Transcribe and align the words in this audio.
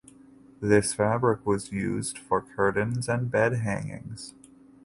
This 0.61 0.95
fabric 0.95 1.45
was 1.45 1.71
used 1.71 2.17
for 2.17 2.41
curtains 2.41 3.07
and 3.07 3.29
bed 3.29 3.53
hangings. 3.53 4.33